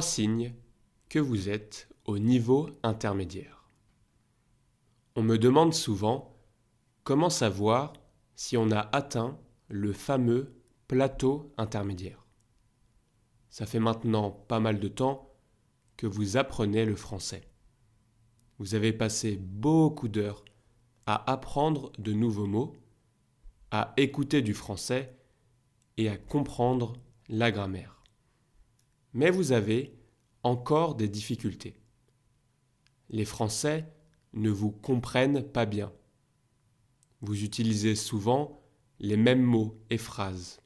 signes 0.00 0.54
que 1.08 1.18
vous 1.18 1.48
êtes 1.48 1.88
au 2.04 2.18
niveau 2.18 2.70
intermédiaire. 2.82 3.64
On 5.14 5.22
me 5.22 5.36
demande 5.36 5.74
souvent 5.74 6.38
comment 7.04 7.30
savoir 7.30 7.92
si 8.34 8.56
on 8.56 8.70
a 8.70 8.88
atteint 8.92 9.38
le 9.68 9.92
fameux 9.92 10.54
plateau 10.88 11.52
intermédiaire. 11.58 12.26
Ça 13.50 13.66
fait 13.66 13.80
maintenant 13.80 14.30
pas 14.30 14.60
mal 14.60 14.80
de 14.80 14.88
temps 14.88 15.34
que 15.96 16.06
vous 16.06 16.36
apprenez 16.36 16.86
le 16.86 16.96
français. 16.96 17.48
Vous 18.58 18.74
avez 18.74 18.92
passé 18.92 19.36
beaucoup 19.36 20.08
d'heures 20.08 20.44
à 21.06 21.30
apprendre 21.30 21.92
de 21.98 22.12
nouveaux 22.12 22.46
mots, 22.46 22.74
à 23.70 23.92
écouter 23.96 24.40
du 24.42 24.54
français 24.54 25.16
et 25.96 26.08
à 26.08 26.16
comprendre 26.16 26.94
la 27.28 27.50
grammaire. 27.50 28.01
Mais 29.12 29.30
vous 29.30 29.52
avez 29.52 29.98
encore 30.42 30.94
des 30.94 31.08
difficultés. 31.08 31.76
Les 33.10 33.24
Français 33.24 33.86
ne 34.32 34.50
vous 34.50 34.70
comprennent 34.70 35.42
pas 35.42 35.66
bien. 35.66 35.92
Vous 37.20 37.44
utilisez 37.44 37.94
souvent 37.94 38.62
les 38.98 39.16
mêmes 39.16 39.42
mots 39.42 39.78
et 39.90 39.98
phrases. 39.98 40.60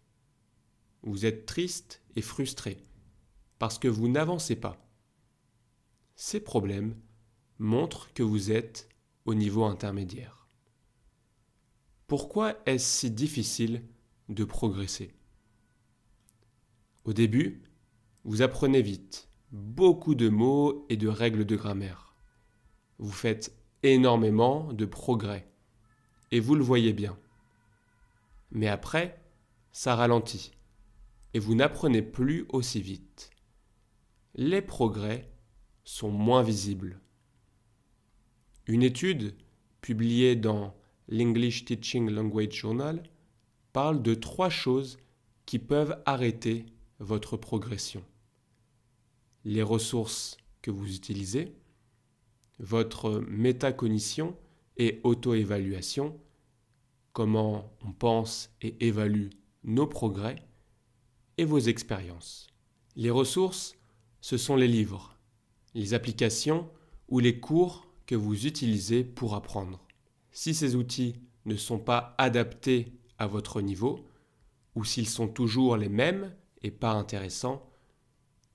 Vous 1.02 1.26
êtes 1.26 1.46
triste 1.46 2.02
et 2.14 2.22
frustré 2.22 2.78
parce 3.58 3.78
que 3.78 3.88
vous 3.88 4.08
n'avancez 4.08 4.56
pas. 4.56 4.76
Ces 6.14 6.40
problèmes 6.40 6.96
montrent 7.58 8.12
que 8.12 8.22
vous 8.22 8.50
êtes 8.50 8.88
au 9.24 9.34
niveau 9.34 9.64
intermédiaire. 9.64 10.46
Pourquoi 12.06 12.56
est-ce 12.66 13.00
si 13.00 13.10
difficile 13.10 13.82
de 14.28 14.44
progresser? 14.44 15.14
Au 17.04 17.12
début, 17.12 17.62
vous 18.26 18.42
apprenez 18.42 18.82
vite 18.82 19.28
beaucoup 19.52 20.16
de 20.16 20.28
mots 20.28 20.84
et 20.88 20.96
de 20.96 21.06
règles 21.06 21.44
de 21.44 21.54
grammaire. 21.54 22.12
Vous 22.98 23.12
faites 23.12 23.56
énormément 23.84 24.72
de 24.72 24.84
progrès. 24.84 25.48
Et 26.32 26.40
vous 26.40 26.56
le 26.56 26.64
voyez 26.64 26.92
bien. 26.92 27.16
Mais 28.50 28.66
après, 28.66 29.22
ça 29.70 29.94
ralentit. 29.94 30.50
Et 31.34 31.38
vous 31.38 31.54
n'apprenez 31.54 32.02
plus 32.02 32.46
aussi 32.48 32.80
vite. 32.80 33.30
Les 34.34 34.60
progrès 34.60 35.30
sont 35.84 36.10
moins 36.10 36.42
visibles. 36.42 36.98
Une 38.66 38.82
étude 38.82 39.36
publiée 39.80 40.34
dans 40.34 40.74
l'English 41.06 41.64
Teaching 41.64 42.10
Language 42.10 42.54
Journal 42.54 43.04
parle 43.72 44.02
de 44.02 44.14
trois 44.14 44.50
choses 44.50 44.98
qui 45.44 45.60
peuvent 45.60 46.02
arrêter 46.06 46.66
votre 46.98 47.36
progression 47.36 48.02
les 49.46 49.62
ressources 49.62 50.36
que 50.60 50.72
vous 50.72 50.92
utilisez, 50.96 51.54
votre 52.58 53.20
métacognition 53.28 54.36
et 54.76 55.00
auto-évaluation, 55.04 56.18
comment 57.12 57.72
on 57.86 57.92
pense 57.92 58.50
et 58.60 58.76
évalue 58.84 59.28
nos 59.62 59.86
progrès, 59.86 60.42
et 61.38 61.44
vos 61.44 61.60
expériences. 61.60 62.48
Les 62.96 63.10
ressources, 63.10 63.76
ce 64.20 64.36
sont 64.36 64.56
les 64.56 64.66
livres, 64.66 65.16
les 65.74 65.94
applications 65.94 66.68
ou 67.06 67.20
les 67.20 67.38
cours 67.38 67.86
que 68.06 68.16
vous 68.16 68.46
utilisez 68.46 69.04
pour 69.04 69.36
apprendre. 69.36 69.80
Si 70.32 70.54
ces 70.54 70.74
outils 70.74 71.20
ne 71.44 71.54
sont 71.54 71.78
pas 71.78 72.16
adaptés 72.18 72.92
à 73.18 73.28
votre 73.28 73.60
niveau, 73.60 74.08
ou 74.74 74.84
s'ils 74.84 75.08
sont 75.08 75.28
toujours 75.28 75.76
les 75.76 75.88
mêmes 75.88 76.34
et 76.62 76.72
pas 76.72 76.90
intéressants, 76.90 77.64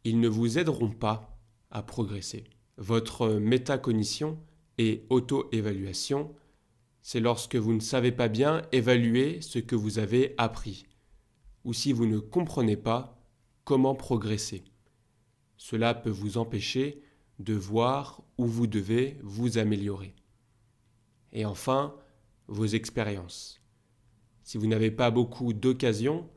ils 0.03 0.19
ne 0.19 0.27
vous 0.27 0.57
aideront 0.57 0.91
pas 0.91 1.37
à 1.69 1.83
progresser. 1.83 2.45
Votre 2.77 3.29
métacognition 3.29 4.39
et 4.77 5.05
auto-évaluation, 5.09 6.33
c'est 7.01 7.19
lorsque 7.19 7.55
vous 7.55 7.73
ne 7.73 7.79
savez 7.79 8.11
pas 8.11 8.27
bien 8.27 8.61
évaluer 8.71 9.41
ce 9.41 9.59
que 9.59 9.75
vous 9.75 9.99
avez 9.99 10.33
appris, 10.37 10.85
ou 11.63 11.73
si 11.73 11.93
vous 11.93 12.05
ne 12.05 12.19
comprenez 12.19 12.77
pas 12.77 13.19
comment 13.63 13.95
progresser. 13.95 14.63
Cela 15.57 15.93
peut 15.93 16.09
vous 16.09 16.37
empêcher 16.37 17.01
de 17.39 17.53
voir 17.53 18.23
où 18.37 18.45
vous 18.45 18.67
devez 18.67 19.17
vous 19.21 19.57
améliorer. 19.57 20.15
Et 21.33 21.45
enfin, 21.45 21.95
vos 22.47 22.65
expériences. 22.65 23.61
Si 24.43 24.57
vous 24.57 24.67
n'avez 24.67 24.91
pas 24.91 25.11
beaucoup 25.11 25.53
d'occasions 25.53 26.29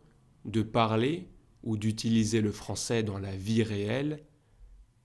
de 0.44 0.62
parler 0.62 1.28
ou 1.64 1.76
d'utiliser 1.76 2.40
le 2.40 2.52
français 2.52 3.02
dans 3.02 3.18
la 3.18 3.34
vie 3.34 3.62
réelle, 3.62 4.22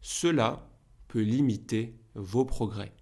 cela 0.02 0.70
peut 1.08 1.22
limiter 1.22 1.96
vos 2.14 2.46
progrès. 2.46 2.94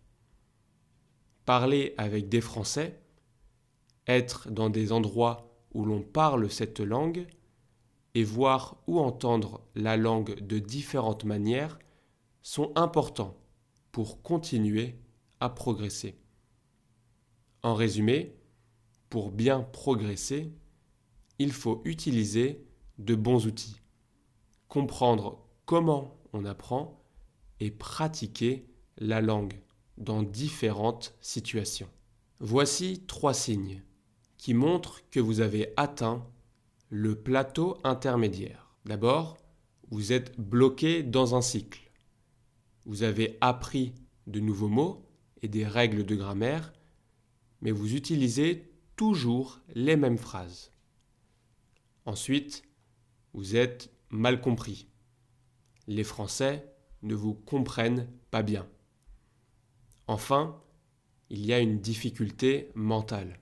Parler 1.46 1.94
avec 1.98 2.30
des 2.30 2.42
Français, 2.42 3.02
être 4.08 4.50
dans 4.52 4.70
des 4.70 4.92
endroits 4.92 5.52
où 5.74 5.86
l'on 5.86 6.02
parle 6.02 6.50
cette 6.50 6.80
langue, 6.80 7.28
et 8.14 8.24
voir 8.24 8.82
ou 8.88 9.00
entendre 9.00 9.62
la 9.76 9.96
langue 9.96 10.40
de 10.40 10.58
différentes 10.58 11.24
manières 11.24 11.78
sont 12.42 12.72
importants 12.76 13.38
pour 13.92 14.24
continuer 14.24 14.96
à 15.40 15.50
progresser. 15.50 16.18
En 17.62 17.76
résumé, 17.76 18.36
pour 19.10 19.32
bien 19.32 19.62
progresser, 19.62 20.52
il 21.38 21.52
faut 21.52 21.82
utiliser 21.86 22.67
de 22.98 23.16
bons 23.16 23.46
outils, 23.46 23.82
comprendre 24.68 25.46
comment 25.66 26.20
on 26.34 26.46
apprend 26.46 27.04
et 27.60 27.72
pratiquer 27.72 28.68
la 28.98 29.22
langue 29.22 29.60
dans 29.98 30.24
différentes 30.24 31.16
situations. 31.22 31.90
Voici 32.40 33.04
trois 33.08 33.34
signes 33.34 33.82
qui 34.38 34.54
montrent 34.54 35.02
que 35.10 35.20
vous 35.20 35.42
avez 35.42 35.74
atteint 35.78 36.26
le 36.90 37.16
plateau 37.16 37.78
intermédiaire. 37.84 38.76
D'abord, 38.86 39.38
vous 39.90 40.14
êtes 40.14 40.40
bloqué 40.40 41.04
dans 41.04 41.36
un 41.36 41.42
cycle. 41.42 41.92
Vous 42.86 43.04
avez 43.04 43.38
appris 43.42 43.94
de 44.28 44.40
nouveaux 44.40 44.68
mots 44.68 45.06
et 45.42 45.48
des 45.48 45.66
règles 45.66 46.06
de 46.06 46.16
grammaire, 46.16 46.74
mais 47.62 47.72
vous 47.72 47.96
utilisez 47.96 48.72
toujours 48.96 49.60
les 49.74 49.96
mêmes 49.96 50.18
phrases. 50.18 50.72
Ensuite, 52.06 52.64
vous 53.38 53.56
êtes 53.56 53.92
mal 54.10 54.42
compris. 54.42 54.88
Les 55.86 56.04
Français 56.04 56.74
ne 57.04 57.14
vous 57.14 57.36
comprennent 57.36 58.10
pas 58.32 58.42
bien. 58.42 58.68
Enfin, 60.08 60.60
il 61.30 61.46
y 61.46 61.54
a 61.54 61.60
une 61.60 61.80
difficulté 61.80 62.72
mentale. 62.74 63.40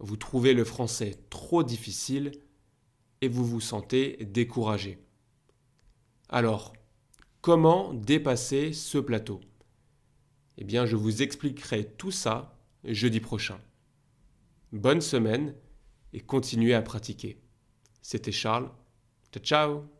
Vous 0.00 0.16
trouvez 0.16 0.54
le 0.54 0.64
français 0.64 1.22
trop 1.30 1.62
difficile 1.62 2.32
et 3.20 3.28
vous 3.28 3.46
vous 3.46 3.60
sentez 3.60 4.24
découragé. 4.24 4.98
Alors, 6.28 6.72
comment 7.42 7.94
dépasser 7.94 8.72
ce 8.72 8.98
plateau? 8.98 9.40
Eh 10.58 10.64
bien, 10.64 10.84
je 10.84 10.96
vous 10.96 11.22
expliquerai 11.22 11.84
tout 11.92 12.10
ça 12.10 12.58
jeudi 12.82 13.20
prochain. 13.20 13.60
Bonne 14.72 15.00
semaine 15.00 15.54
et 16.12 16.18
continuez 16.18 16.74
à 16.74 16.82
pratiquer. 16.82 17.40
C'était 18.02 18.32
Charles. 18.32 18.72
To 19.32 19.38
ciao! 19.40 19.90